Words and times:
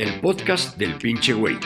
el 0.00 0.18
podcast 0.18 0.78
del 0.78 0.96
pinche 0.96 1.34
güey. 1.34 1.58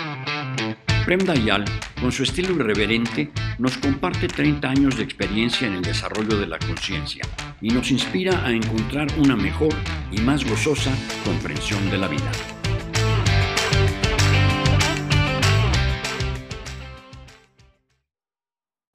Prem 1.04 1.20
Dayal, 1.20 1.64
con 2.00 2.10
su 2.10 2.24
estilo 2.24 2.52
irreverente, 2.56 3.30
nos 3.60 3.78
comparte 3.78 4.26
30 4.26 4.68
años 4.68 4.96
de 4.96 5.04
experiencia 5.04 5.68
en 5.68 5.74
el 5.74 5.82
desarrollo 5.82 6.36
de 6.36 6.48
la 6.48 6.58
conciencia 6.58 7.22
y 7.60 7.68
nos 7.68 7.92
inspira 7.92 8.44
a 8.44 8.50
encontrar 8.50 9.06
una 9.20 9.36
mejor 9.36 9.72
y 10.10 10.20
más 10.20 10.44
gozosa 10.44 10.90
comprensión 11.24 11.88
de 11.92 11.96
la 11.98 12.08
vida. 12.08 12.32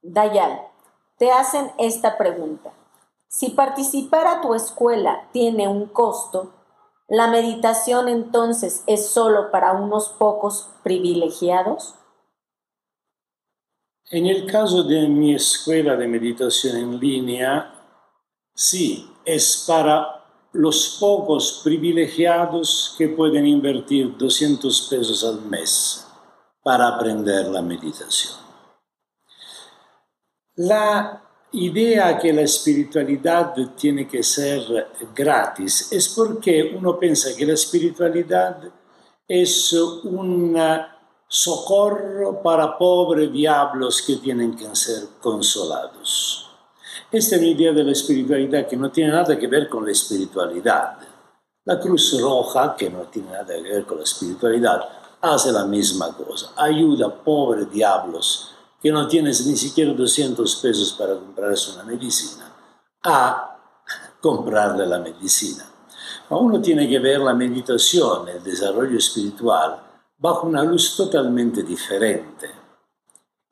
Dayal, 0.02 0.60
te 1.16 1.30
hacen 1.32 1.70
esta 1.78 2.18
pregunta. 2.18 2.72
Si 3.26 3.48
participar 3.48 4.26
a 4.26 4.42
tu 4.42 4.54
escuela 4.54 5.30
tiene 5.32 5.66
un 5.66 5.86
costo, 5.86 6.59
¿la 7.10 7.26
meditación 7.26 8.08
entonces 8.08 8.84
es 8.86 9.10
solo 9.10 9.50
para 9.50 9.72
unos 9.72 10.08
pocos 10.08 10.70
privilegiados? 10.82 11.96
En 14.10 14.26
el 14.26 14.46
caso 14.50 14.84
de 14.84 15.08
mi 15.08 15.34
escuela 15.34 15.96
de 15.96 16.06
meditación 16.06 16.76
en 16.76 16.98
línea, 16.98 17.74
sí, 18.54 19.12
es 19.24 19.64
para 19.66 20.24
los 20.52 20.98
pocos 21.00 21.60
privilegiados 21.64 22.94
que 22.96 23.08
pueden 23.08 23.46
invertir 23.46 24.16
200 24.16 24.88
pesos 24.88 25.24
al 25.24 25.42
mes 25.42 26.06
para 26.62 26.88
aprender 26.88 27.46
la 27.48 27.62
meditación. 27.62 28.34
La 30.54 31.29
idea 31.52 32.18
que 32.18 32.32
la 32.32 32.42
espiritualidad 32.42 33.54
tiene 33.76 34.06
que 34.06 34.22
ser 34.22 34.62
gratis 35.14 35.88
es 35.90 36.08
porque 36.08 36.74
uno 36.76 36.98
piensa 36.98 37.36
que 37.36 37.46
la 37.46 37.54
espiritualidad 37.54 38.62
es 39.26 39.72
un 39.72 40.56
socorro 41.26 42.42
para 42.42 42.76
pobres 42.76 43.32
diablos 43.32 44.02
que 44.02 44.16
tienen 44.16 44.54
que 44.56 44.74
ser 44.74 45.04
consolados. 45.20 46.48
Esta 47.10 47.36
es 47.36 47.42
una 47.42 47.50
idea 47.50 47.72
de 47.72 47.84
la 47.84 47.92
espiritualidad 47.92 48.68
que 48.68 48.76
no 48.76 48.90
tiene 48.90 49.12
nada 49.12 49.36
que 49.38 49.46
ver 49.46 49.68
con 49.68 49.84
la 49.84 49.92
espiritualidad. 49.92 50.98
La 51.64 51.78
Cruz 51.78 52.20
Roja, 52.20 52.74
que 52.76 52.88
no 52.88 53.00
tiene 53.02 53.30
nada 53.32 53.54
que 53.54 53.62
ver 53.62 53.84
con 53.84 53.98
la 53.98 54.04
espiritualidad, 54.04 54.88
hace 55.20 55.52
la 55.52 55.64
misma 55.64 56.16
cosa. 56.16 56.52
Ayuda 56.56 57.06
a 57.06 57.14
pobres 57.14 57.70
diablos 57.70 58.39
que 58.80 58.90
no 58.90 59.06
tienes 59.06 59.46
ni 59.46 59.56
siquiera 59.56 59.92
200 59.92 60.56
pesos 60.56 60.92
para 60.94 61.14
comprarse 61.14 61.72
una 61.72 61.84
medicina, 61.84 62.50
a 63.02 63.58
comprarle 64.20 64.86
la 64.86 64.98
medicina. 64.98 65.66
Uno 66.30 66.60
tiene 66.60 66.88
que 66.88 66.98
ver 66.98 67.20
la 67.20 67.34
meditación, 67.34 68.28
el 68.28 68.42
desarrollo 68.42 68.96
espiritual, 68.96 69.82
bajo 70.16 70.46
una 70.46 70.62
luz 70.62 70.96
totalmente 70.96 71.62
diferente. 71.62 72.48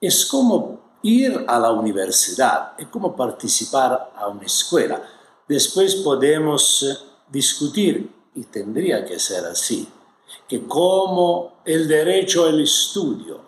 Es 0.01 0.27
como 0.27 0.99
ir 1.03 1.45
a 1.47 1.59
la 1.59 1.73
universidad, 1.73 2.73
es 2.79 2.87
como 2.89 3.17
participar 3.17 4.12
a 4.15 4.29
una 4.29 4.45
escuela. 4.45 5.03
Después 5.47 5.97
podemos 5.97 7.05
discutir, 7.29 8.15
y 8.34 8.45
tendría 8.45 9.05
que 9.05 9.19
ser 9.19 9.45
así, 9.47 9.89
que 10.47 10.67
como 10.67 11.61
el 11.65 11.89
derecho 11.89 12.45
al 12.45 12.61
estudio 12.61 13.41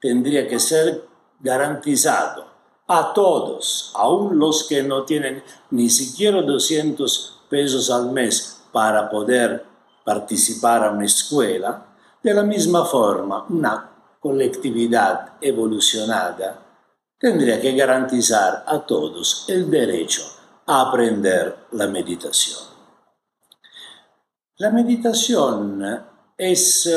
tendría 0.00 0.46
que 0.46 0.60
ser 0.60 1.15
garantizado 1.40 2.46
a 2.88 3.12
todos, 3.12 3.92
aun 3.94 4.38
los 4.38 4.64
que 4.68 4.82
no 4.82 5.04
tienen 5.04 5.42
ni 5.70 5.90
siquiera 5.90 6.42
200 6.42 7.42
pesos 7.48 7.90
al 7.90 8.12
mes 8.12 8.62
para 8.72 9.10
poder 9.10 9.64
participar 10.04 10.84
a 10.84 10.90
una 10.90 11.04
escuela, 11.04 11.86
de 12.22 12.34
la 12.34 12.42
misma 12.42 12.84
forma 12.84 13.44
una 13.48 13.90
colectividad 14.20 15.34
evolucionada 15.40 16.66
tendría 17.18 17.60
que 17.60 17.72
garantizar 17.72 18.64
a 18.66 18.80
todos 18.80 19.46
el 19.48 19.70
derecho 19.70 20.22
a 20.66 20.82
aprender 20.82 21.66
la 21.72 21.86
meditación. 21.86 22.58
La 24.58 24.70
meditación 24.70 25.82
es 26.36 26.90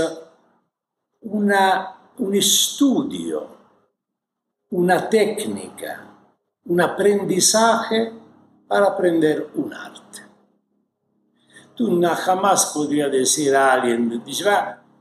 una, 1.22 1.96
un 2.18 2.36
estudio 2.36 3.59
una 4.72 5.10
técnica, 5.10 6.08
un 6.66 6.82
aprendizaje 6.82 8.14
para 8.68 8.88
aprender 8.88 9.50
un 9.56 9.74
arte. 9.74 10.22
Tú 11.76 12.00
jamás 12.16 12.68
podrías 12.68 13.12
decir 13.12 13.56
a 13.56 13.74
alguien, 13.74 14.24
dice, 14.24 14.46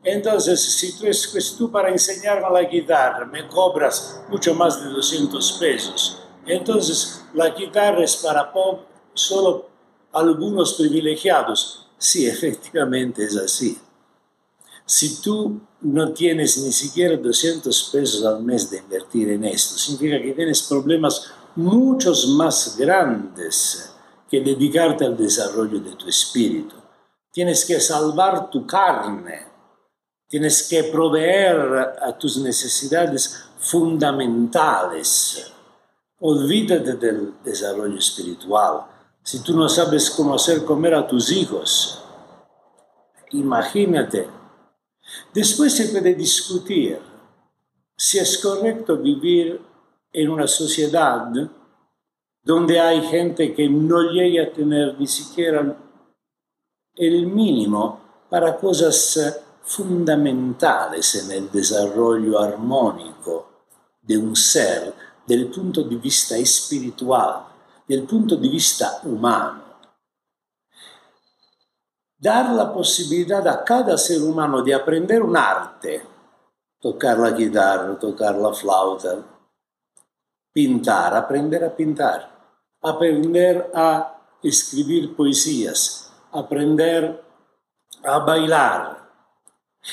entonces 0.03 0.63
si 0.63 0.99
tú 0.99 1.07
es 1.07 1.57
tú 1.57 1.71
para 1.71 1.91
enseñarme 1.91 2.49
la 2.51 2.63
guitarra 2.63 3.27
me 3.27 3.47
cobras 3.49 4.23
mucho 4.29 4.55
más 4.55 4.83
de 4.83 4.89
200 4.91 5.53
pesos, 5.59 6.23
entonces 6.47 7.25
la 7.35 7.51
guitarra 7.51 8.05
es 8.05 8.17
para 8.17 8.51
solo 9.13 9.69
algunos 10.13 10.75
privilegiados. 10.75 11.91
Sí, 11.99 12.27
efectivamente 12.29 13.25
es 13.25 13.37
así. 13.37 13.79
Si 14.89 15.21
tú 15.21 15.61
no 15.83 16.15
tienes 16.15 16.57
ni 16.57 16.73
siquiera 16.73 17.15
200 17.15 17.91
pesos 17.93 18.25
al 18.25 18.43
mes 18.43 18.71
de 18.71 18.79
invertir 18.79 19.29
en 19.29 19.45
esto, 19.45 19.77
significa 19.77 20.17
que 20.19 20.33
tienes 20.33 20.63
problemas 20.63 21.31
muchos 21.57 22.27
más 22.29 22.75
grandes 22.79 23.93
que 24.31 24.41
dedicarte 24.41 25.05
al 25.05 25.15
desarrollo 25.15 25.79
de 25.81 25.95
tu 25.95 26.09
espíritu. 26.09 26.75
Tienes 27.31 27.67
que 27.67 27.79
salvar 27.81 28.49
tu 28.49 28.67
carne, 28.67 29.47
tienes 30.27 30.67
que 30.67 30.85
proveer 30.85 31.99
a 32.01 32.17
tus 32.17 32.39
necesidades 32.39 33.45
fundamentales. 33.59 35.53
Olvídate 36.19 36.95
del 36.95 37.35
desarrollo 37.45 37.99
espiritual. 37.99 38.87
Si 39.23 39.41
tú 39.41 39.55
no 39.55 39.69
sabes 39.69 40.09
cómo 40.09 40.35
hacer 40.35 40.65
comer 40.65 40.95
a 40.95 41.07
tus 41.07 41.31
hijos, 41.31 42.03
imagínate 43.33 44.38
Después 45.33 45.75
se 45.75 45.87
puede 45.87 46.15
discutir 46.15 46.99
si 47.97 48.19
es 48.19 48.39
correcto 48.39 48.97
vivir 48.97 49.61
en 50.13 50.31
una 50.31 50.47
sociedad 50.47 51.29
donde 52.43 52.81
hay 52.81 53.03
gente 53.03 53.53
que 53.53 53.69
no 53.69 54.11
llega 54.11 54.45
a 54.45 54.53
tener 54.53 54.99
ni 54.99 55.07
siquiera 55.07 55.77
el 56.95 57.27
mínimo 57.27 58.01
para 58.31 58.57
cosas 58.57 59.41
fundamentales 59.63 61.15
en 61.17 61.31
el 61.33 61.51
desarrollo 61.51 62.39
armónico 62.39 63.65
de 64.01 64.17
un 64.17 64.35
ser 64.35 64.95
del 65.27 65.49
punto 65.49 65.83
de 65.83 65.97
vista 65.97 66.39
espiritual, 66.39 67.45
del 67.87 68.05
punto 68.05 68.37
de 68.37 68.49
vista 68.49 69.01
humano 69.05 69.68
dar 72.19 72.51
la 72.51 72.73
posibilidad 72.73 73.47
a 73.47 73.63
cada 73.63 73.97
ser 73.97 74.23
humano 74.23 74.63
de 74.63 74.75
aprender 74.75 75.23
un 75.23 75.37
arte, 75.37 76.03
tocar 76.81 77.19
la 77.19 77.31
guitarra, 77.31 77.99
tocar 77.99 78.35
la 78.37 78.53
flauta, 78.53 79.19
pintar, 80.53 81.15
aprender 81.15 81.65
a 81.65 81.75
pintar, 81.75 82.29
aprender 82.83 83.71
a 83.73 84.37
escribir 84.43 85.15
poesías, 85.15 86.13
aprender 86.33 87.23
a 88.03 88.19
bailar. 88.19 88.99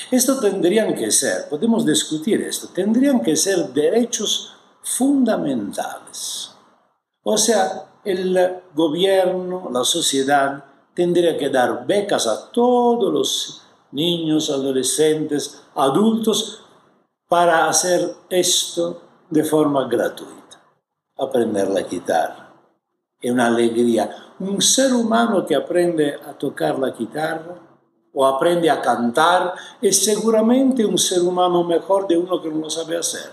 Esto 0.10 0.40
tendrían 0.40 0.96
que 0.96 1.12
ser, 1.12 1.48
podemos 1.48 1.86
discutir 1.86 2.42
esto, 2.42 2.70
tendrían 2.70 3.22
que 3.22 3.36
ser 3.36 3.70
derechos 3.70 4.54
fundamentales. 4.82 6.52
O 7.24 7.38
sea, 7.38 7.86
el 8.04 8.62
gobierno, 8.74 9.70
la 9.72 9.84
sociedad, 9.84 10.64
tendría 10.96 11.38
que 11.38 11.50
dar 11.50 11.86
becas 11.86 12.26
a 12.26 12.50
todos 12.52 13.14
los 13.14 13.62
niños, 13.92 14.50
adolescentes, 14.50 15.62
adultos, 15.76 16.62
para 17.28 17.68
hacer 17.68 18.16
esto 18.30 19.02
de 19.30 19.44
forma 19.44 19.88
gratuita. 19.88 20.62
Aprender 21.18 21.70
la 21.70 21.82
guitarra. 21.82 22.54
Es 23.20 23.32
una 23.32 23.48
alegría. 23.48 24.34
Un 24.40 24.62
ser 24.62 24.94
humano 24.94 25.46
que 25.46 25.56
aprende 25.56 26.16
a 26.16 26.34
tocar 26.34 26.78
la 26.80 26.92
guitarra 26.92 27.56
o 28.14 28.26
aprende 28.26 28.70
a 28.70 28.82
cantar 28.82 29.54
es 29.82 30.04
seguramente 30.04 30.86
un 30.86 30.98
ser 30.98 31.22
humano 31.22 31.64
mejor 31.64 32.08
de 32.08 32.18
uno 32.18 32.42
que 32.42 32.50
no 32.50 32.60
lo 32.60 32.70
sabe 32.70 32.98
hacer. 32.98 33.32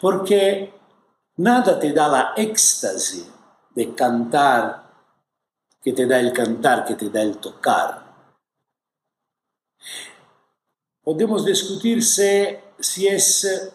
Porque 0.00 0.74
nada 1.36 1.78
te 1.78 1.92
da 1.92 2.08
la 2.08 2.32
éxtasis 2.36 3.30
de 3.74 3.94
cantar 3.94 4.87
que 5.82 5.92
te 5.92 6.06
da 6.06 6.18
el 6.20 6.32
cantar, 6.32 6.84
que 6.84 6.94
te 6.94 7.10
da 7.10 7.22
el 7.22 7.38
tocar. 7.38 8.08
Podemos 11.02 11.44
discutir 11.44 12.02
si, 12.02 13.06
es 13.06 13.72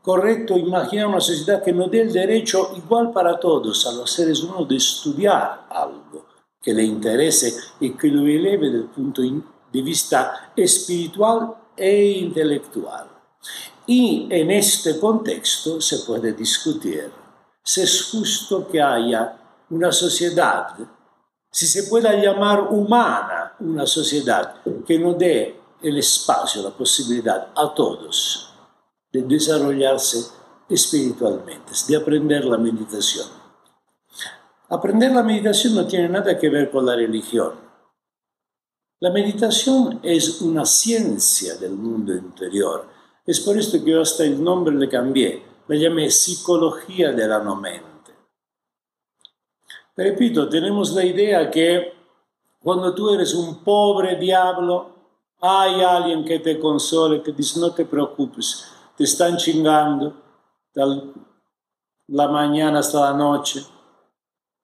correcto 0.00 0.56
imaginar 0.56 1.08
una 1.08 1.20
sociedad 1.20 1.62
que 1.62 1.72
no 1.72 1.88
dé 1.88 2.02
el 2.02 2.12
derecho 2.12 2.72
igual 2.76 3.12
para 3.12 3.38
todos 3.38 3.86
a 3.86 3.92
los 3.92 4.10
seres 4.10 4.42
humanos 4.42 4.68
de 4.68 4.76
estudiar 4.76 5.66
algo 5.68 6.26
que 6.62 6.72
le 6.72 6.82
interese 6.82 7.54
y 7.80 7.90
que 7.90 8.08
lo 8.08 8.26
eleve 8.26 8.70
del 8.70 8.84
punto 8.84 9.20
de 9.20 9.82
vista 9.82 10.52
espiritual 10.56 11.54
e 11.76 12.02
intelectual. 12.12 13.08
Y 13.86 14.26
en 14.30 14.50
este 14.50 14.98
contexto 14.98 15.80
se 15.80 15.98
puede 15.98 16.32
discutir 16.32 17.10
si 17.62 17.82
es 17.82 18.10
justo 18.10 18.66
que 18.66 18.80
haya 18.80 19.36
una 19.70 19.92
sociedad, 19.92 20.76
si 21.54 21.68
se 21.68 21.84
pueda 21.84 22.12
llamar 22.20 22.66
humana 22.72 23.54
una 23.60 23.86
sociedad 23.86 24.56
que 24.84 24.98
no 24.98 25.14
dé 25.14 25.54
el 25.80 25.96
espacio, 25.98 26.64
la 26.64 26.70
posibilidad 26.70 27.52
a 27.54 27.72
todos 27.72 28.52
de 29.12 29.22
desarrollarse 29.22 30.32
espiritualmente, 30.68 31.72
de 31.86 31.94
aprender 31.94 32.44
la 32.44 32.58
meditación. 32.58 33.28
Aprender 34.68 35.12
la 35.12 35.22
meditación 35.22 35.76
no 35.76 35.86
tiene 35.86 36.08
nada 36.08 36.36
que 36.36 36.48
ver 36.48 36.72
con 36.72 36.86
la 36.86 36.96
religión. 36.96 37.52
La 38.98 39.12
meditación 39.12 40.00
es 40.02 40.40
una 40.40 40.66
ciencia 40.66 41.54
del 41.54 41.74
mundo 41.76 42.12
interior. 42.12 42.88
Es 43.24 43.38
por 43.38 43.56
esto 43.56 43.78
que 43.84 43.92
yo 43.92 44.02
hasta 44.02 44.24
el 44.24 44.42
nombre 44.42 44.74
le 44.74 44.88
cambié. 44.88 45.44
Le 45.68 45.78
llamé 45.78 46.10
psicología 46.10 47.12
de 47.12 47.28
la 47.28 47.38
no. 47.38 47.93
Repito, 49.96 50.48
tenemos 50.48 50.92
la 50.92 51.04
idea 51.04 51.50
que 51.50 51.92
cuando 52.60 52.94
tú 52.94 53.10
eres 53.10 53.34
un 53.34 53.62
pobre 53.62 54.16
diablo, 54.16 54.90
hay 55.40 55.82
alguien 55.82 56.24
que 56.24 56.40
te 56.40 56.58
console, 56.58 57.22
que 57.22 57.32
dice 57.32 57.60
no 57.60 57.72
te 57.72 57.84
preocupes, 57.84 58.66
te 58.96 59.04
están 59.04 59.36
chingando 59.36 60.14
la 62.08 62.28
mañana 62.28 62.80
hasta 62.80 63.00
la 63.00 63.12
noche, 63.12 63.64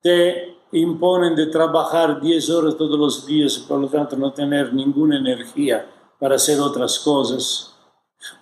te 0.00 0.56
imponen 0.72 1.36
de 1.36 1.46
trabajar 1.46 2.20
10 2.20 2.50
horas 2.50 2.76
todos 2.76 2.98
los 2.98 3.26
días 3.26 3.58
y 3.58 3.68
por 3.68 3.78
lo 3.78 3.88
tanto 3.88 4.16
no 4.16 4.32
tener 4.32 4.72
ninguna 4.72 5.18
energía 5.18 5.86
para 6.18 6.36
hacer 6.36 6.58
otras 6.60 6.98
cosas, 6.98 7.74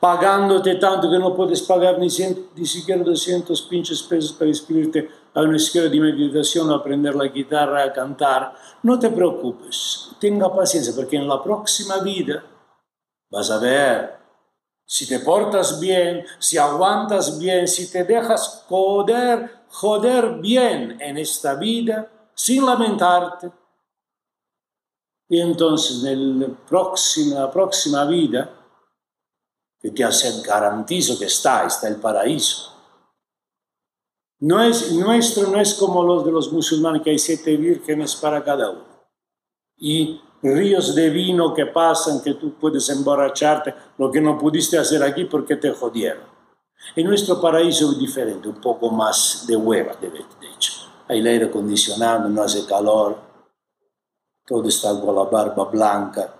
pagándote 0.00 0.76
tanto 0.76 1.10
que 1.10 1.18
no 1.18 1.34
puedes 1.34 1.62
pagar 1.62 1.98
ni, 1.98 2.08
ni 2.54 2.66
siquiera 2.66 3.02
200 3.02 3.60
pinches 3.62 4.02
pesos 4.02 4.32
para 4.32 4.48
inscribirte 4.48 5.10
a 5.34 5.42
una 5.42 5.56
escuela 5.56 5.88
de 5.88 6.00
meditación 6.00 6.70
o 6.70 6.74
aprender 6.74 7.14
la 7.14 7.26
guitarra, 7.26 7.84
a 7.84 7.92
cantar, 7.92 8.54
no 8.82 8.98
te 8.98 9.10
preocupes, 9.10 10.10
tenga 10.20 10.54
paciencia 10.54 10.92
porque 10.94 11.16
en 11.16 11.28
la 11.28 11.42
próxima 11.42 11.98
vida 11.98 12.44
vas 13.30 13.50
a 13.50 13.58
ver 13.58 14.18
si 14.90 15.06
te 15.06 15.20
portas 15.20 15.78
bien, 15.78 16.24
si 16.38 16.56
aguantas 16.56 17.38
bien, 17.38 17.68
si 17.68 17.92
te 17.92 18.04
dejas 18.04 18.64
joder, 18.66 19.66
joder 19.68 20.38
bien 20.40 20.98
en 20.98 21.18
esta 21.18 21.54
vida, 21.56 22.10
sin 22.34 22.64
lamentarte. 22.64 23.52
Y 25.28 25.40
entonces 25.42 26.02
en 26.04 26.40
la 26.40 27.50
próxima, 27.50 28.06
vida, 28.06 28.50
que 29.78 29.90
te 29.90 30.04
garantizo 30.42 31.18
que 31.18 31.26
está, 31.26 31.66
está 31.66 31.86
el 31.86 31.96
paraíso. 31.96 32.77
No 34.40 34.62
es, 34.62 34.92
nuestro 34.92 35.48
no 35.48 35.60
es 35.60 35.74
como 35.74 36.02
los 36.02 36.24
de 36.24 36.30
los 36.30 36.52
musulmanes, 36.52 37.02
que 37.02 37.10
hay 37.10 37.18
siete 37.18 37.56
vírgenes 37.56 38.14
para 38.16 38.44
cada 38.44 38.70
uno. 38.70 38.84
Y 39.76 40.20
ríos 40.42 40.94
de 40.94 41.10
vino 41.10 41.52
que 41.52 41.66
pasan, 41.66 42.22
que 42.22 42.34
tú 42.34 42.54
puedes 42.54 42.88
emborracharte, 42.88 43.74
lo 43.98 44.10
que 44.10 44.20
no 44.20 44.38
pudiste 44.38 44.78
hacer 44.78 45.02
aquí 45.02 45.24
porque 45.24 45.56
te 45.56 45.72
jodieron. 45.72 46.22
En 46.94 47.06
nuestro 47.06 47.40
paraíso 47.40 47.90
es 47.90 47.98
diferente, 47.98 48.48
un 48.48 48.60
poco 48.60 48.90
más 48.90 49.44
de 49.46 49.56
hueva, 49.56 49.94
de 50.00 50.08
hecho. 50.08 50.72
Hay 51.08 51.18
el 51.18 51.26
aire 51.26 51.46
acondicionado, 51.46 52.28
no 52.28 52.42
hace 52.42 52.64
calor, 52.66 53.18
todo 54.46 54.66
está 54.68 54.98
con 55.00 55.14
la 55.14 55.24
barba 55.24 55.64
blanca. 55.64 56.34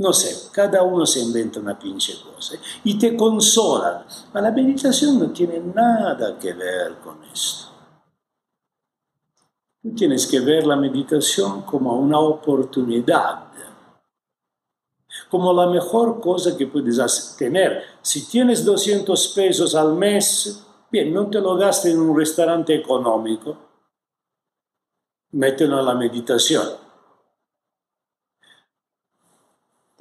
No 0.00 0.14
sé, 0.14 0.48
cada 0.50 0.82
uno 0.82 1.04
se 1.04 1.20
inventa 1.20 1.60
una 1.60 1.78
pinche 1.78 2.14
cosa 2.22 2.54
y 2.84 2.98
te 2.98 3.14
consolan. 3.14 4.06
Ma 4.32 4.40
la 4.40 4.50
meditación 4.50 5.18
no 5.18 5.30
tiene 5.30 5.60
nada 5.60 6.38
que 6.38 6.54
ver 6.54 6.96
con 7.04 7.22
esto. 7.24 7.68
Tú 9.82 9.94
tienes 9.94 10.26
que 10.26 10.40
ver 10.40 10.66
la 10.66 10.76
meditación 10.76 11.62
como 11.62 11.98
una 11.98 12.18
oportunidad, 12.18 13.48
como 15.28 15.52
la 15.52 15.66
mejor 15.66 16.18
cosa 16.18 16.56
que 16.56 16.66
puedes 16.66 17.36
tener. 17.36 17.82
Si 18.00 18.26
tienes 18.26 18.64
200 18.64 19.28
pesos 19.28 19.74
al 19.74 19.92
mes, 19.96 20.64
bien, 20.90 21.12
no 21.12 21.28
te 21.28 21.42
lo 21.42 21.56
gastes 21.56 21.92
en 21.92 22.00
un 22.00 22.16
restaurante 22.16 22.74
económico, 22.74 23.54
mételo 25.32 25.78
en 25.78 25.84
la 25.84 25.94
meditación. 25.94 26.89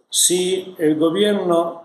Si 0.10 0.76
el 0.80 0.98
gobierno 0.98 1.84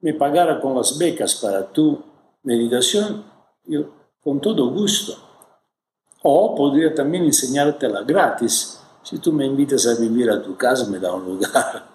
me 0.00 0.14
pagara 0.14 0.60
con 0.60 0.74
las 0.74 0.98
becas 0.98 1.36
para 1.36 1.66
tu 1.72 2.02
meditación, 2.42 3.24
yo 3.64 3.90
con 4.22 4.40
todo 4.40 4.70
gusto 4.70 5.26
o 6.22 6.54
podría 6.56 6.92
también 6.92 7.24
enseñártela 7.24 8.02
gratis. 8.02 8.80
Si 9.02 9.18
tú 9.18 9.32
me 9.32 9.46
invitas 9.46 9.86
a 9.86 9.94
vivir 9.94 10.28
a 10.28 10.42
tu 10.42 10.56
casa, 10.56 10.88
me 10.88 10.98
da 10.98 11.12
un 11.12 11.24
lugar. 11.24 11.86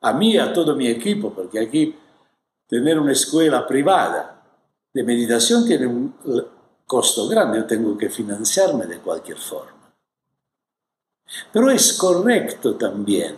A 0.00 0.12
mí 0.12 0.38
a 0.38 0.52
todo 0.52 0.76
mi 0.76 0.86
equipo, 0.86 1.30
porque 1.30 1.58
aquí 1.58 1.96
tener 2.68 3.00
una 3.00 3.12
escuela 3.12 3.66
privada 3.66 4.42
de 4.92 5.02
meditación 5.02 5.64
tiene 5.64 5.88
un 5.88 6.14
costo 6.86 7.26
grande, 7.26 7.58
yo 7.58 7.66
tengo 7.66 7.98
que 7.98 8.08
financiarme 8.08 8.86
de 8.86 8.98
cualquier 8.98 9.38
forma. 9.38 9.92
Pero 11.52 11.70
es 11.70 11.94
correcto 11.94 12.76
también 12.76 13.34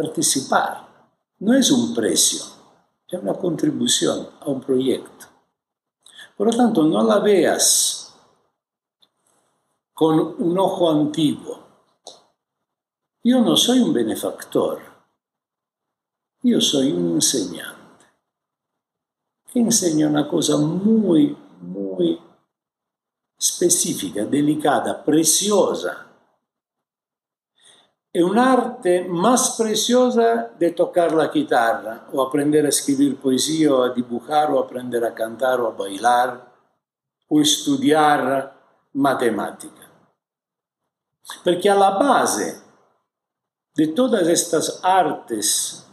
participar. 0.00 0.86
No 1.40 1.54
es 1.54 1.70
un 1.70 1.92
precio, 1.92 2.42
es 3.08 3.20
una 3.20 3.34
contribución 3.34 4.28
a 4.40 4.46
un 4.46 4.60
proyecto. 4.60 5.26
Por 6.36 6.48
lo 6.48 6.56
tanto, 6.56 6.84
no 6.84 7.02
la 7.02 7.18
veas 7.18 8.14
con 9.92 10.36
un 10.38 10.58
ojo 10.58 10.88
antiguo. 10.90 11.58
Yo 13.24 13.40
no 13.40 13.56
soy 13.56 13.80
un 13.80 13.92
benefactor, 13.92 14.80
yo 16.42 16.60
soy 16.60 16.92
un 16.92 17.16
enseñante 17.16 17.78
que 19.52 19.58
enseña 19.58 20.06
una 20.06 20.28
cosa 20.28 20.56
muy, 20.56 21.36
muy 21.60 22.20
específica, 23.36 24.24
delicada, 24.24 25.04
preciosa. 25.04 26.07
È 28.10 28.20
un'arte 28.22 29.04
más 29.06 29.54
preciosa 29.56 30.50
de 30.56 30.72
tocar 30.72 31.12
la 31.12 31.30
chitarra 31.30 32.08
o 32.10 32.22
aprender 32.22 32.64
a 32.64 32.68
escribir 32.68 33.18
poesía 33.18 33.74
o 33.74 33.82
a 33.82 33.92
dibujar 33.92 34.50
o 34.50 34.58
aprender 34.58 35.04
a 35.04 35.12
cantar 35.12 35.60
o 35.60 35.68
a 35.68 35.72
bailar 35.72 36.52
o 37.28 37.40
estudiar 37.40 38.56
matemática. 38.94 39.86
Porque 41.44 41.68
a 41.68 41.74
la 41.74 41.90
base 41.90 42.62
de 43.74 43.88
todas 43.88 44.26
estas 44.26 44.80
artes 44.82 45.86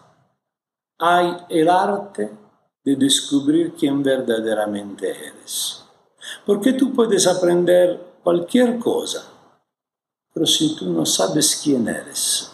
hay 0.98 1.36
el 1.50 1.70
arte 1.70 2.32
de 2.84 2.96
descubrir 2.96 3.74
quién 3.74 4.02
verdaderamente 4.02 5.10
eres. 5.10 5.84
Porque 6.46 6.74
tú 6.74 6.94
puedes 6.94 7.28
aprender 7.28 8.20
cualquier 8.24 8.80
cosa, 8.80 9.35
pero 10.36 10.46
si 10.46 10.76
tú 10.76 10.92
no 10.92 11.04
sabes 11.04 11.60
quién 11.64 11.88
eres, 11.88 12.52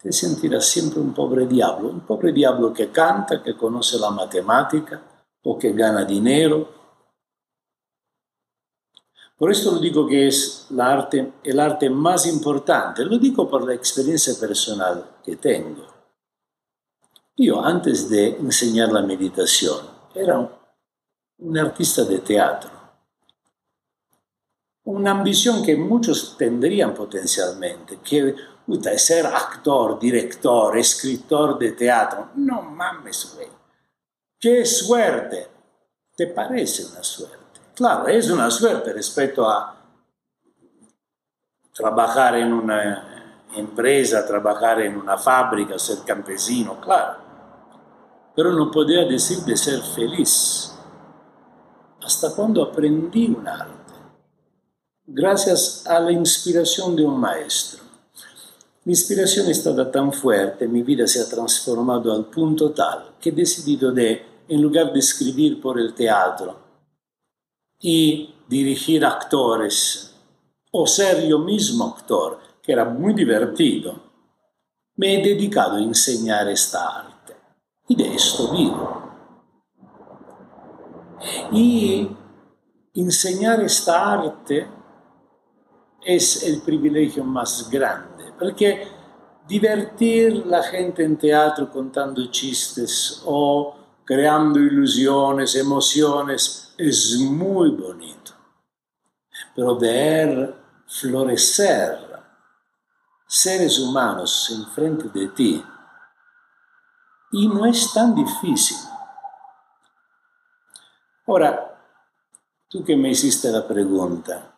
te 0.00 0.12
sentirás 0.12 0.66
siempre 0.66 1.00
un 1.00 1.12
pobre 1.12 1.48
diablo, 1.48 1.88
un 1.88 2.00
pobre 2.00 2.30
diablo 2.30 2.72
que 2.72 2.92
canta, 2.92 3.42
que 3.42 3.56
conoce 3.56 3.98
la 3.98 4.10
matemática 4.10 5.02
o 5.42 5.58
que 5.58 5.72
gana 5.72 6.04
dinero 6.04 6.76
por 9.36 9.50
esto 9.50 9.72
lo 9.72 9.78
digo 9.78 10.06
que 10.06 10.28
es 10.28 10.66
el 10.70 11.60
arte 11.60 11.90
más 11.90 12.26
importante, 12.26 13.04
lo 13.04 13.18
digo 13.18 13.48
por 13.48 13.66
la 13.66 13.74
experiencia 13.74 14.32
personal 14.40 15.18
que 15.22 15.36
tengo. 15.36 15.84
Yo 17.36 17.62
antes 17.62 18.08
de 18.08 18.28
enseñar 18.28 18.90
la 18.90 19.02
meditación 19.02 19.76
era 20.14 20.38
un, 21.38 21.58
artista 21.58 22.04
de 22.04 22.20
teatro. 22.20 22.70
Una 24.86 25.10
ambición 25.10 25.62
que 25.64 25.76
muchos 25.76 26.36
tendrían 26.38 26.94
potencialmente, 26.94 27.98
que 27.98 28.34
puta, 28.66 28.96
ser 28.98 29.26
actor, 29.26 29.98
director, 29.98 30.76
escritor 30.76 31.58
de 31.58 31.72
teatro. 31.72 32.30
No 32.36 32.62
mames, 32.62 33.32
güey. 33.34 33.48
Qué 34.38 34.64
suerte. 34.64 35.48
¿Te 36.16 36.28
parece 36.28 36.86
una 36.86 37.02
suerte? 37.02 37.60
Claro, 37.74 38.08
es 38.08 38.30
una 38.30 38.50
suerte 38.50 38.92
respecto 38.92 39.48
a 39.48 39.76
trabajar 41.74 42.36
en 42.36 42.52
una 42.52 43.44
empresa, 43.54 44.26
trabajar 44.26 44.80
en 44.80 44.96
una 44.96 45.18
fábrica, 45.18 45.78
ser 45.78 45.98
campesino, 46.06 46.80
claro. 46.80 47.18
Pero 48.34 48.52
no 48.52 48.70
podía 48.70 49.04
decir 49.04 49.38
de 49.40 49.56
ser 49.56 49.80
feliz 49.82 50.72
hasta 52.02 52.34
cuando 52.34 52.62
aprendí 52.62 53.28
un 53.28 53.46
arte, 53.46 53.85
gracias 55.06 55.86
a 55.86 56.00
la 56.00 56.12
inspiración 56.12 56.96
de 56.96 57.04
un 57.04 57.18
maestro. 57.18 57.84
mi 58.86 58.92
inspiración 58.92 59.48
è 59.48 59.52
stata 59.52 59.86
tan 59.86 60.12
fuerte, 60.12 60.68
mi 60.68 60.82
vida 60.82 61.08
se 61.08 61.20
ha 61.20 61.26
transformado 61.26 62.12
al 62.12 62.26
punto 62.26 62.70
tal 62.70 63.14
que 63.18 63.30
he 63.30 63.32
decidido 63.32 63.90
de, 63.90 64.24
en 64.46 64.62
lugar 64.62 64.92
de 64.92 65.00
escribir 65.00 65.60
por 65.60 65.80
el 65.80 65.92
teatro 65.92 66.56
y 67.80 68.32
dirigir 68.48 69.04
actores 69.04 70.14
o 70.70 70.86
ser 70.86 71.26
yo 71.26 71.40
mismo 71.40 71.96
actor, 71.96 72.38
que 72.62 72.72
era 72.72 72.84
muy 72.84 73.12
divertido, 73.12 74.00
me 74.94 75.14
he 75.14 75.22
dedicado 75.22 75.76
a 75.76 75.80
enseñar 75.80 76.48
esta 76.48 77.00
arte. 77.00 77.34
Y 77.88 77.96
de 77.96 78.14
esto 78.14 78.52
vivo. 78.52 79.02
Y 81.50 82.08
enseñar 82.94 83.60
esta 83.62 84.12
arte 84.12 84.75
es 86.06 86.44
el 86.44 86.62
privilegio 86.62 87.24
más 87.24 87.68
grande, 87.68 88.32
porque 88.38 88.88
divertir 89.46 90.46
la 90.46 90.62
gente 90.62 91.04
en 91.04 91.16
teatro 91.16 91.70
contando 91.70 92.30
chistes 92.30 93.22
o 93.24 93.76
creando 94.04 94.60
ilusiones, 94.60 95.56
emociones, 95.56 96.74
es 96.78 97.18
muy 97.18 97.70
bonito. 97.70 98.32
Pero 99.54 99.78
ver 99.78 100.54
florecer 100.86 101.98
seres 103.26 103.78
humanos 103.80 104.54
enfrente 104.56 105.08
de 105.08 105.28
ti 105.28 105.64
no 107.44 107.66
es 107.66 107.92
tan 107.92 108.14
difícil. 108.14 108.76
Ahora, 111.26 111.78
tú 112.68 112.84
que 112.84 112.96
me 112.96 113.10
hiciste 113.10 113.50
la 113.50 113.66
pregunta, 113.66 114.55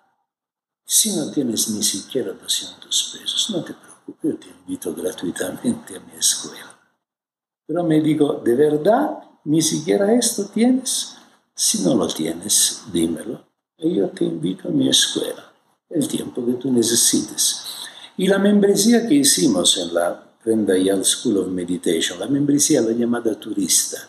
si 0.91 1.15
no 1.15 1.31
tienes 1.31 1.69
ni 1.69 1.83
siquiera 1.83 2.33
200 2.33 3.19
pesos, 3.21 3.51
no 3.51 3.63
te 3.63 3.75
preocupes, 3.75 4.23
yo 4.23 4.39
te 4.39 4.47
invito 4.49 4.95
gratuitamente 4.95 5.97
a 5.97 6.01
mi 6.01 6.19
escuela. 6.19 6.81
Pero 7.67 7.85
me 7.85 8.01
digo, 8.01 8.41
¿de 8.43 8.55
verdad 8.55 9.19
ni 9.45 9.61
siquiera 9.61 10.15
esto 10.15 10.47
tienes? 10.47 11.15
Si 11.55 11.83
no 11.83 11.95
lo 11.95 12.09
tienes, 12.09 12.85
dímelo 12.91 13.47
y 13.77 13.97
yo 13.97 14.09
te 14.09 14.25
invito 14.25 14.69
a 14.69 14.71
mi 14.71 14.89
escuela 14.89 15.53
el 15.91 16.09
tiempo 16.09 16.45
que 16.47 16.55
tú 16.55 16.73
necesites. 16.73 17.67
Y 18.17 18.27
la 18.27 18.39
membresía 18.39 19.07
que 19.07 19.15
hicimos 19.15 19.77
en 19.77 19.93
la 19.93 20.25
Prenda 20.43 20.79
Yale 20.79 21.05
School 21.05 21.37
of 21.37 21.49
Meditation, 21.49 22.19
la 22.19 22.29
membresía 22.29 22.81
la 22.81 22.93
llamada 22.93 23.39
turista, 23.39 24.09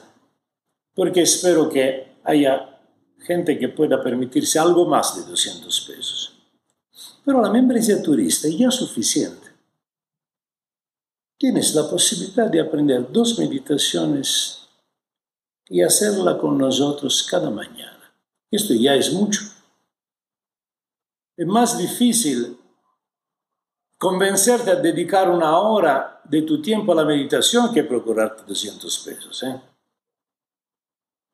porque 0.95 1.23
espero 1.23 1.69
que 1.69 2.19
haya 2.23 2.79
gente 3.17 3.59
que 3.59 3.67
pueda 3.67 4.01
permitirse 4.01 4.57
algo 4.57 4.85
más 4.85 5.17
de 5.17 5.29
200 5.29 5.81
pesos. 5.81 6.18
Pero 7.29 7.43
la 7.43 7.51
membresía 7.51 8.01
turista 8.01 8.47
es 8.47 8.57
ya 8.57 8.71
suficiente. 8.71 9.49
Tienes 11.37 11.75
la 11.75 11.87
posibilidad 11.87 12.49
de 12.49 12.59
aprender 12.59 13.11
dos 13.11 13.37
meditaciones 13.37 14.67
y 15.67 15.83
hacerla 15.83 16.39
con 16.39 16.57
nosotros 16.57 17.27
cada 17.29 17.51
mañana. 17.51 18.11
Esto 18.49 18.73
ya 18.73 18.95
es 18.95 19.13
mucho. 19.13 19.41
Es 21.37 21.45
más 21.45 21.77
difícil 21.77 22.57
convencerte 23.99 24.71
a 24.71 24.75
dedicar 24.77 25.29
una 25.29 25.55
hora 25.59 26.23
de 26.23 26.41
tu 26.41 26.59
tiempo 26.63 26.93
a 26.93 26.95
la 26.95 27.05
meditación 27.05 27.71
que 27.71 27.83
procurarte 27.83 28.41
200 28.47 28.99
pesos. 29.05 29.43
¿eh? 29.43 29.61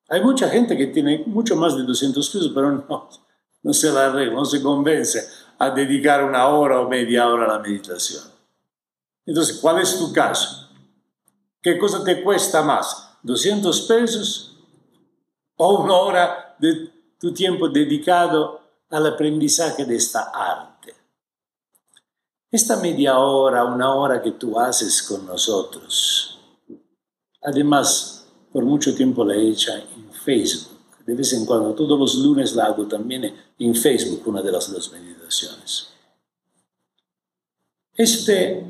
Hay 0.09 0.21
mucha 0.21 0.49
gente 0.49 0.75
que 0.75 0.87
tiene 0.87 1.23
mucho 1.25 1.55
más 1.55 1.77
de 1.77 1.83
200 1.83 2.29
pesos, 2.29 2.51
pero 2.53 2.69
no, 2.69 3.09
no 3.63 3.73
se 3.73 3.93
la 3.93 4.07
arregla, 4.07 4.33
no 4.33 4.43
se 4.43 4.61
convence 4.61 5.44
a 5.57 5.69
dedicar 5.69 6.23
una 6.23 6.47
hora 6.47 6.79
o 6.79 6.89
media 6.89 7.27
hora 7.27 7.45
a 7.45 7.57
la 7.57 7.59
meditación. 7.59 8.23
Entonces, 9.25 9.57
¿cuál 9.59 9.81
es 9.81 9.97
tu 9.97 10.11
caso? 10.13 10.69
¿Qué 11.61 11.77
cosa 11.77 12.03
te 12.03 12.23
cuesta 12.23 12.61
más? 12.61 13.17
¿200 13.23 13.87
pesos 13.87 14.57
o 15.57 15.83
una 15.83 15.95
hora 15.95 16.55
de 16.59 16.91
tu 17.19 17.33
tiempo 17.33 17.69
dedicado 17.69 18.61
al 18.89 19.07
aprendizaje 19.07 19.85
de 19.85 19.95
esta 19.95 20.31
arte? 20.33 20.93
Esta 22.51 22.77
media 22.77 23.17
hora, 23.17 23.65
una 23.65 23.95
hora 23.95 24.21
que 24.21 24.31
tú 24.31 24.59
haces 24.59 25.01
con 25.03 25.25
nosotros, 25.25 26.39
además, 27.41 28.27
por 28.53 28.63
mucho 28.63 28.95
tiempo 28.95 29.25
la 29.25 29.35
he 29.35 29.49
hecha 29.49 29.75
en 29.75 30.11
Facebook. 30.13 30.74
De 31.05 31.13
vez 31.13 31.33
en 31.33 31.45
cuando, 31.45 31.73
todos 31.73 31.99
los 31.99 32.15
lunes 32.15 32.55
la 32.55 32.65
hago 32.65 32.87
también 32.87 33.33
en 33.59 33.75
Facebook, 33.75 34.23
una 34.25 34.41
de 34.41 34.51
las 34.51 34.71
dos 34.71 34.91
meditaciones. 34.91 35.89
Este, 37.93 38.65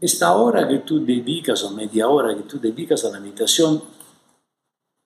esta 0.00 0.36
hora 0.36 0.68
que 0.68 0.78
tú 0.78 1.04
dedicas, 1.04 1.62
o 1.64 1.70
media 1.70 2.08
hora 2.08 2.36
que 2.36 2.42
tú 2.42 2.60
dedicas 2.60 3.04
a 3.04 3.10
la 3.10 3.20
meditación 3.20 3.82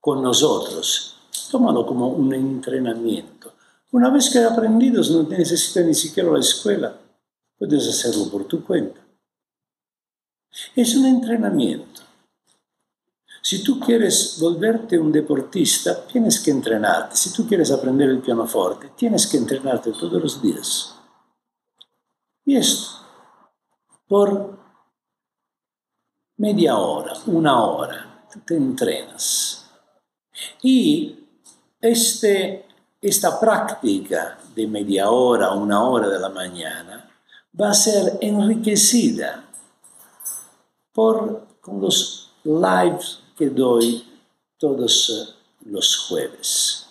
con 0.01 0.23
nosotros, 0.23 1.17
tómalo 1.51 1.87
como 1.87 2.09
un 2.09 2.35
entrenamiento. 2.35 3.53
Una 3.93 4.11
vez 4.11 4.29
que 4.31 4.41
has 4.41 4.53
aprendido, 4.53 5.03
no 5.03 5.29
necesitas 5.29 5.85
ni 5.85 5.95
siquiera 5.95 6.31
la 6.31 6.41
escuela 6.41 7.01
Puedes 7.59 7.89
hacerlo 7.89 8.31
por 8.31 8.45
tu 8.45 8.63
cuenta. 8.63 9.01
Es 10.75 10.95
un 10.95 11.07
entrenamiento. 11.07 11.96
Si 13.49 13.63
tú 13.63 13.79
quieres 13.79 14.39
volverte 14.41 14.99
un 14.99 15.13
deportista, 15.13 16.05
tienes 16.05 16.41
que 16.41 16.51
entrenarte. 16.51 17.15
Si 17.15 17.33
tú 17.33 17.47
quieres 17.47 17.71
aprender 17.71 18.11
el 18.11 18.19
pianoforte, 18.19 18.91
tienes 18.97 19.25
que 19.29 19.37
entrenarte 19.37 19.93
todos 19.93 20.21
los 20.21 20.43
días. 20.43 20.97
Y 22.45 22.57
esto, 22.57 23.07
por 24.09 24.59
media 26.39 26.77
hora, 26.77 27.13
una 27.27 27.65
hora, 27.67 28.27
te 28.45 28.57
entrenas. 28.57 29.71
Y 30.63 31.17
este, 31.81 32.67
esta 33.01 33.39
práctica 33.39 34.41
de 34.57 34.67
media 34.67 35.11
hora, 35.11 35.53
una 35.53 35.85
hora 35.89 36.09
de 36.09 36.19
la 36.19 36.31
mañana, 36.31 37.09
va 37.61 37.71
a 37.71 37.75
ser 37.75 38.19
enriquecida 38.21 39.45
por 40.93 41.47
los 41.65 42.33
lives 42.43 43.23
que 43.37 43.51
doy 43.51 44.05
todos 44.59 45.11
eh, 45.11 45.35
los 45.67 45.97
jueves. 45.97 46.87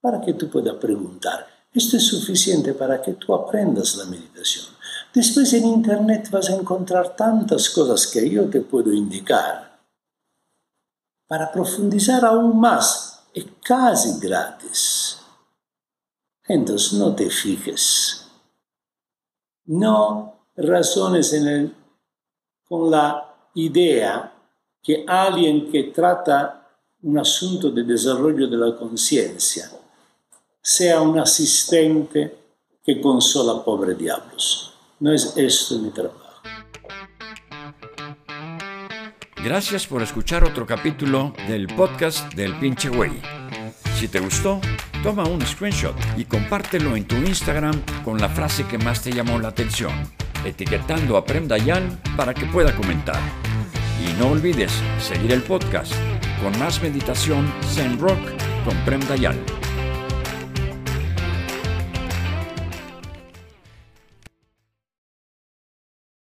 Para 0.00 0.20
que 0.20 0.34
tú 0.34 0.48
puedas 0.48 0.76
preguntar, 0.76 1.46
esto 1.72 1.96
es 1.96 2.04
suficiente 2.04 2.74
para 2.74 3.02
que 3.02 3.14
tú 3.14 3.34
aprendas 3.34 3.96
la 3.96 4.04
meditación. 4.04 4.66
Después 5.12 5.52
en 5.52 5.66
Internet 5.66 6.30
vas 6.30 6.48
a 6.50 6.54
encontrar 6.54 7.16
tantas 7.16 7.68
cosas 7.70 8.06
que 8.06 8.28
yo 8.28 8.48
te 8.48 8.60
puedo 8.60 8.92
indicar 8.92 9.78
para 11.26 11.50
profundizar 11.50 12.24
aún 12.24 12.58
más. 12.58 13.24
Es 13.34 13.44
casi 13.62 14.18
gratis. 14.18 15.18
Entonces 16.46 16.94
no 16.94 17.14
te 17.14 17.28
fijes 17.28 18.28
no 19.68 20.46
razones 20.56 21.32
en 21.34 21.46
el, 21.46 21.74
con 22.64 22.90
la 22.90 23.34
idea 23.54 24.32
que 24.88 25.04
alguien 25.06 25.70
que 25.70 25.92
trata 25.92 26.66
un 27.02 27.18
asunto 27.18 27.70
de 27.70 27.82
desarrollo 27.82 28.48
de 28.48 28.56
la 28.56 28.74
conciencia 28.74 29.70
sea 30.62 31.02
un 31.02 31.18
asistente 31.18 32.34
que 32.82 32.98
consola 32.98 33.62
pobre 33.62 33.94
diablos. 33.94 34.72
No 35.00 35.12
es 35.12 35.36
esto 35.36 35.78
mi 35.78 35.90
trabajo. 35.90 36.40
Gracias 39.44 39.86
por 39.86 40.00
escuchar 40.00 40.42
otro 40.42 40.66
capítulo 40.66 41.34
del 41.48 41.66
podcast 41.66 42.32
del 42.32 42.58
pinche 42.58 42.88
güey. 42.88 43.20
Si 43.98 44.08
te 44.08 44.20
gustó, 44.20 44.58
Toma 45.02 45.24
un 45.28 45.40
screenshot 45.46 45.94
y 46.16 46.24
compártelo 46.24 46.96
en 46.96 47.06
tu 47.06 47.14
Instagram 47.14 47.80
con 48.04 48.18
la 48.18 48.28
frase 48.28 48.66
que 48.66 48.78
más 48.78 49.00
te 49.00 49.12
llamó 49.12 49.38
la 49.38 49.48
atención, 49.48 49.92
etiquetando 50.44 51.16
a 51.16 51.24
Prem 51.24 51.46
Dayan 51.46 52.00
para 52.16 52.34
que 52.34 52.46
pueda 52.46 52.74
comentar. 52.74 53.20
Y 54.00 54.12
no 54.20 54.30
olvides 54.30 54.72
seguir 55.00 55.32
el 55.32 55.42
podcast 55.42 55.92
con 56.42 56.56
más 56.58 56.80
meditación 56.82 57.52
Zen 57.74 57.98
Rock 57.98 58.20
con 58.64 58.76
Prem 58.84 59.00
Dayan. 59.08 59.57